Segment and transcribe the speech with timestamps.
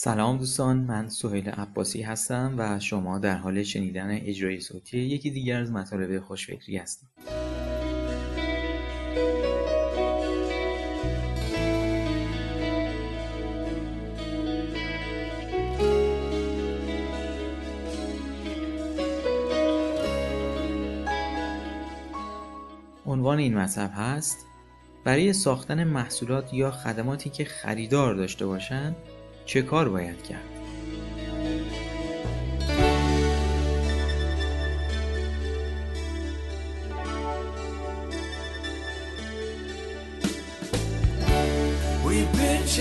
[0.00, 5.60] سلام دوستان من سهیل عباسی هستم و شما در حال شنیدن اجرای صوتی یکی دیگر
[5.60, 7.08] از مطالب خوشفکری هستید
[23.06, 24.46] عنوان این مطلب هست
[25.04, 28.96] برای ساختن محصولات یا خدماتی که خریدار داشته باشند
[29.48, 30.42] چه کار باید کرد؟
[42.04, 42.76] We bitch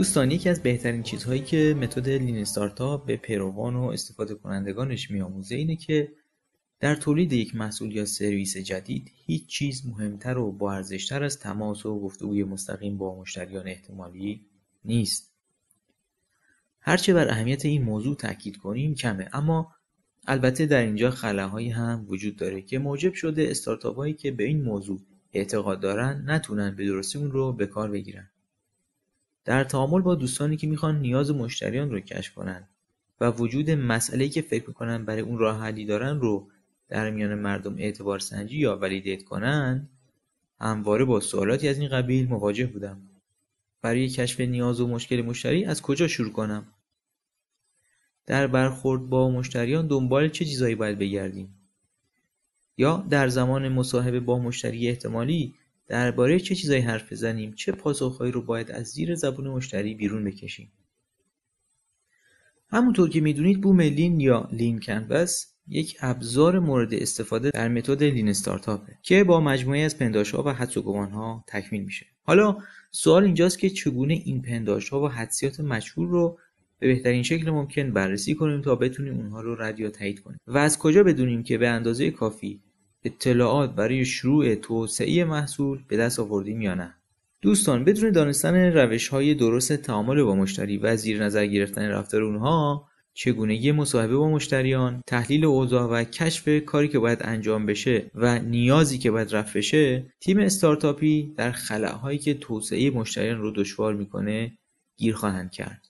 [0.00, 5.54] دوستان یکی از بهترین چیزهایی که متد لین استارتاپ به پیروان و استفاده کنندگانش میآموزه
[5.54, 6.12] اینه که
[6.80, 11.86] در تولید یک محصول یا سرویس جدید هیچ چیز مهمتر و با ارزشتر از تماس
[11.86, 14.46] و گفتگوی مستقیم با مشتریان احتمالی
[14.84, 15.32] نیست.
[16.80, 19.72] هرچه بر اهمیت این موضوع تاکید کنیم کمه اما
[20.26, 24.62] البته در اینجا خلاهایی هم وجود داره که موجب شده استارتاپ هایی که به این
[24.62, 25.00] موضوع
[25.32, 28.30] اعتقاد دارن نتونن به درستی اون رو به کار بگیرن.
[29.44, 32.68] در تعامل با دوستانی که می‌خوان نیاز مشتریان رو کشف کنن
[33.20, 36.48] و وجود مسئله‌ای که فکر می‌کنن برای اون راه حلی دارن رو
[36.88, 39.88] در میان مردم اعتبار سنجی یا ولیدیت کنن
[40.60, 43.02] همواره با سوالاتی از این قبیل مواجه بودم.
[43.82, 46.66] برای کشف نیاز و مشکل مشتری از کجا شروع کنم؟
[48.26, 51.54] در برخورد با مشتریان دنبال چه چیزهایی باید بگردیم؟
[52.78, 55.54] یا در زمان مصاحبه با مشتری احتمالی
[55.90, 60.72] درباره چه چیزایی حرف بزنیم چه پاسخهایی رو باید از زیر زبون مشتری بیرون بکشیم.
[62.68, 68.28] همونطور که می‌دونید بوم لین یا لین کنوس یک ابزار مورد استفاده در متد لین
[68.28, 72.06] استارتاپه که با مجموعه از پنداشها و حدس و گمانها تکمیل میشه.
[72.22, 72.58] حالا
[72.90, 76.38] سوال اینجاست که چگونه این پنداشها و حدسیات مجهول رو
[76.78, 80.58] به بهترین شکل ممکن بررسی کنیم تا بتونیم اونها رو رد یا تایید کنیم؟ و
[80.58, 82.60] از کجا بدونیم که به اندازه کافی
[83.04, 86.94] اطلاعات برای شروع توسعه محصول به دست آوردیم یا نه؟
[87.42, 92.90] دوستان بدون دانستن روش های درست تعامل با مشتری و زیر نظر گرفتن رفتار اونها
[93.14, 98.98] چگونگی مصاحبه با مشتریان تحلیل اوضاع و کشف کاری که باید انجام بشه و نیازی
[98.98, 104.58] که باید رفع بشه تیم استارتاپی در خلاهایی که توسعه مشتریان رو دشوار می‌کنه
[104.96, 105.88] گیر خواهند کرد.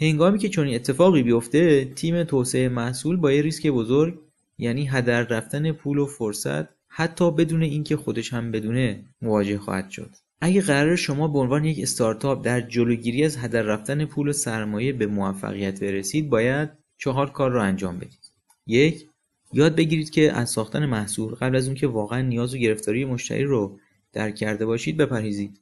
[0.00, 4.18] هنگامی که چنین اتفاقی بیفته تیم توسعه محصول با یه ریسک بزرگ
[4.58, 10.10] یعنی هدر رفتن پول و فرصت حتی بدون اینکه خودش هم بدونه مواجه خواهد شد.
[10.40, 14.92] اگه قرار شما به عنوان یک استارتاپ در جلوگیری از هدر رفتن پول و سرمایه
[14.92, 18.32] به موفقیت برسید باید چهار کار رو انجام بدید.
[18.66, 19.08] یک
[19.52, 23.44] یاد بگیرید که از ساختن محصول قبل از اون که واقعا نیاز و گرفتاری مشتری
[23.44, 23.78] رو
[24.12, 25.60] درک کرده باشید بپرهیزید.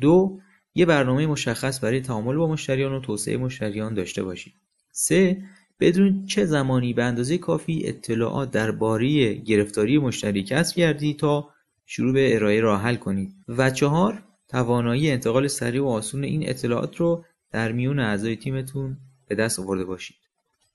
[0.00, 0.40] دو
[0.74, 4.54] یه برنامه مشخص برای تعامل با مشتریان و توسعه مشتریان داشته باشید.
[4.92, 5.42] سه
[5.80, 11.48] بدون چه زمانی به اندازه کافی اطلاعات درباره گرفتاری مشتری کسب کردید تا
[11.86, 16.96] شروع به ارائه راه حل کنید و چهار توانایی انتقال سریع و آسون این اطلاعات
[16.96, 18.96] رو در میون اعضای تیمتون
[19.28, 20.16] به دست آورده باشید.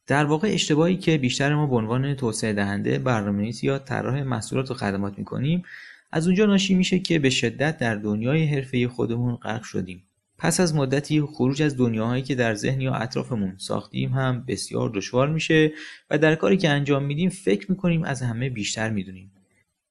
[0.08, 4.74] در واقع اشتباهی که بیشتر ما به عنوان توسعه دهنده برنامه‌نویس یا طراح محصولات و
[4.74, 5.64] خدمات می‌کنیم
[6.12, 10.04] از اونجا ناشی میشه که به شدت در دنیای حرفه خودمون غرق شدیم.
[10.42, 15.30] پس از مدتی خروج از دنیاهایی که در ذهن یا اطرافمون ساختیم هم بسیار دشوار
[15.30, 15.72] میشه
[16.10, 19.32] و در کاری که انجام میدیم فکر می‌کنیم از همه بیشتر می‌دونیم.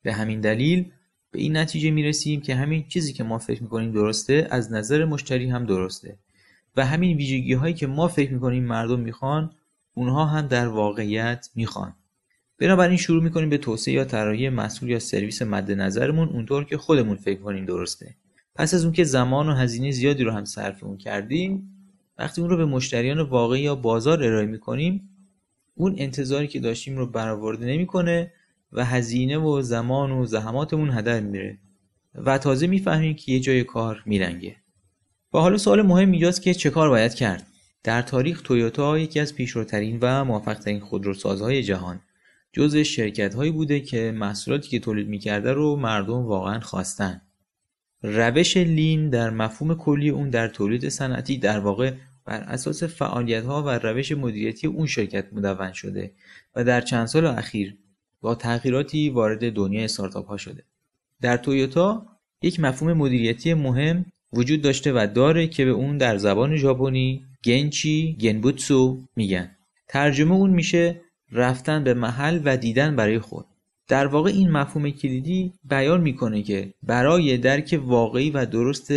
[0.02, 0.90] به همین دلیل
[1.30, 5.50] به این نتیجه می‌رسیم که همین چیزی که ما فکر می‌کنیم درسته از نظر مشتری
[5.50, 6.18] هم درسته.
[6.76, 9.50] و همین ویژگی هایی که ما فکر می‌کنیم مردم می‌خوان
[9.94, 11.94] اونها هم در واقعیت می‌خوان.
[12.58, 17.16] بنابراین شروع می‌کنیم به توسعه یا طراحی محصول یا سرویس مد نظرمون اونطور که خودمون
[17.16, 18.14] فکر کنیم درسته.
[18.54, 21.76] پس از اون که زمان و هزینه زیادی رو هم صرف اون کردیم
[22.18, 25.08] وقتی اون رو به مشتریان واقعی یا بازار ارائه می‌کنیم
[25.74, 28.32] اون انتظاری که داشتیم رو برآورده نمی‌کنه
[28.72, 31.58] و هزینه و زمان و زحماتمون هدر میره.
[32.14, 34.56] و تازه می‌فهمیم که یه جای کار میرنگه
[35.34, 37.46] و حالا سوال مهم اینجاست که چه کار باید کرد؟
[37.84, 42.00] در تاریخ تویوتا یکی از پیشروترین و موفقترین خودروسازهای جهان.
[42.52, 47.20] جزء شرکت هایی بوده که محصولاتی که تولید می‌کرده رو مردم واقعا خواستن.
[48.02, 51.92] روش لین در مفهوم کلی اون در تولید صنعتی در واقع
[52.24, 56.12] بر اساس فعالیت ها و روش مدیریتی اون شرکت مدون شده
[56.56, 57.76] و در چند سال اخیر
[58.20, 60.62] با تغییراتی وارد دنیای استارتاپ ها شده.
[61.20, 62.06] در تویوتا
[62.42, 68.16] یک مفهوم مدیریتی مهم وجود داشته و داره که به اون در زبان ژاپنی گنچی
[68.20, 69.56] گنبوتسو میگن.
[69.88, 71.00] ترجمه اون میشه
[71.32, 73.46] رفتن به محل و دیدن برای خود.
[73.90, 78.90] در واقع این مفهوم کلیدی بیان می‌کنه که برای درک واقعی و درست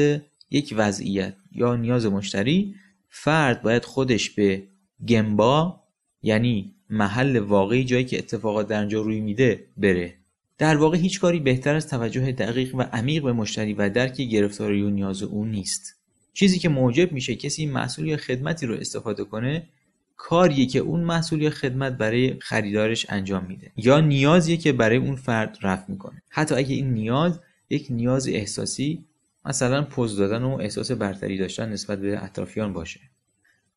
[0.52, 2.76] یک وضعیت یا نیاز مشتری
[3.10, 4.64] فرد باید خودش به
[5.08, 5.80] گمبا
[6.24, 10.14] یعنی محل واقعی جایی که اتفاقات در آنجا روی میده بره.
[10.58, 14.82] در واقع هیچ کاری بهتر از توجه دقیق و عمیق به مشتری و درک گرفتاری
[14.82, 15.96] و نیاز او نیست.
[16.34, 19.64] چیزی که موجب میشه کسی محصول یا خدمتی رو استفاده کنه
[20.16, 25.16] کاریه که اون محصول یا خدمت برای خریدارش انجام میده یا نیازیه که برای اون
[25.16, 26.22] فرد رفع می‌کنه.
[26.30, 27.40] حتی اگه این نیاز
[27.70, 29.06] یک نیاز احساسی
[29.46, 33.00] مثلا پز دادن و احساس برتری داشتن نسبت به اطرافیان باشه.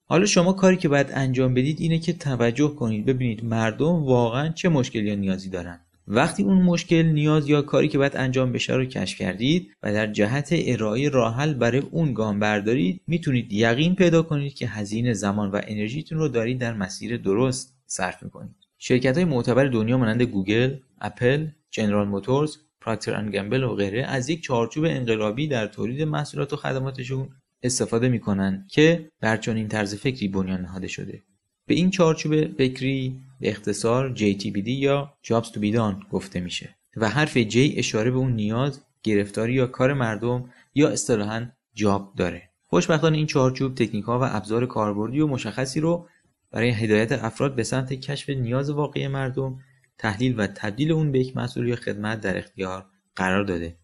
[0.05, 4.69] حالا شما کاری که باید انجام بدید اینه که توجه کنید ببینید مردم واقعا چه
[4.69, 5.81] مشکلی یا نیازی دارن.
[6.09, 10.07] وقتی اون مشکل نیاز یا کاری که باید انجام بشه رو کشف کردید و در
[10.07, 15.61] جهت ارائه راه‌حل برای اون گام بردارید می‌تونید یقین پیدا کنید که هزینه زمان و
[15.67, 18.57] انرژیتون رو دارید در مسیر درست صرف می‌کنید.
[18.79, 24.43] شرکت های معتبر دنیا مانند گوگل، اپل، جنرال موتورز، پراکتر گمبل و غیره از یک
[24.43, 27.29] چارچوب انقلابی در تولید محصولات و خدماتشون
[27.63, 31.23] استفاده می‌کنن که بر چنین طرز فکری بنیان نهاده شده.
[31.67, 37.09] به این چارچوب فکری به اختصار JTBD یا Jobs to be done گفته میشه و
[37.09, 42.43] حرف J اشاره به اون نیاز گرفتاری یا کار مردم یا اصطلاحا جاب داره.
[42.67, 46.09] خوشبختانه این چارچوب تکنیک ها و ابزار کاربردی و مشخصی رو
[46.51, 49.59] برای هدایت افراد به سمت کشف نیاز واقعی مردم
[49.99, 52.87] تحلیل و تبدیل اون به یک مسئول یا خدمت در اختیار
[53.17, 53.77] قرار داده.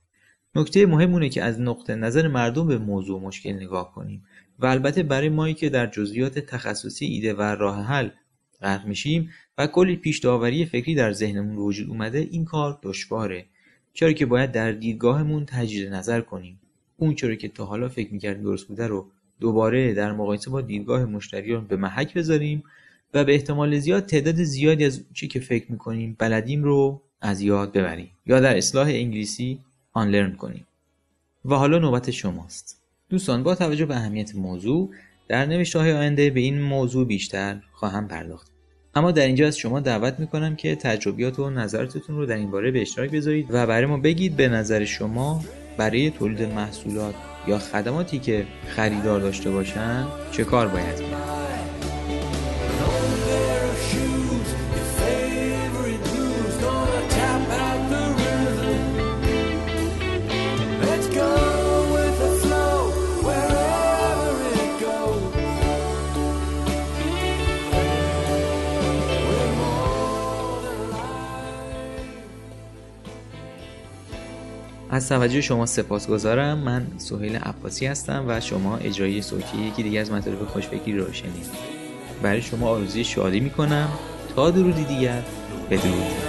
[0.55, 4.25] نکته مهم اونه که از نقطه نظر مردم به موضوع مشکل نگاه کنیم
[4.59, 8.11] و البته برای مایی که در جزئیات تخصصی ایده و راه حل
[8.63, 13.45] غرق میشیم و کلی پیش داوری فکری در ذهنمون وجود اومده این کار دشواره.
[13.95, 16.61] چرا که باید در دیدگاهمون تجدید نظر کنیم.
[16.97, 19.07] اون چرا که تا حالا فکر می‌کردیم درست بوده رو
[19.41, 22.65] دوباره در مقایسه با دیدگاه مشتریان به محک بذاریم
[23.15, 27.73] و به احتمال زیاد تعداد زیادی از چی که فکر می‌کنیم بلدیم رو از یاد
[27.73, 28.11] ببریم.
[28.27, 29.59] یا در اصلاح انگلیسی
[29.93, 30.67] آنلرن کنیم.
[31.45, 32.83] و حالا نوبت شماست.
[33.09, 34.91] دوستان با توجه به اهمیت موضوع
[35.29, 38.52] در نوشته های آینده به این موضوع بیشتر خواهم پرداخت.
[38.95, 42.71] اما در اینجا از شما دعوت می‌کنم که تجربیات و نظراتتون رو در این باره
[42.71, 45.45] به اشتراک بذارید و برای ما بگید به نظر شما
[45.77, 47.15] برای تولید محصولات
[47.47, 51.32] یا خدماتی که خریدار داشته باشن چه کار باید کرد.
[74.93, 76.59] از توجه شما سپاسگزارم.
[76.59, 81.47] من سهیل عباسی هستم و شما اجرایی صوتی یکی دیگه از مطالب خوشفکری رو شنید
[82.23, 83.89] برای شما آرزوی شادی می‌کنم.
[84.37, 85.23] تا درودی دیگر
[85.71, 86.22] بدرود.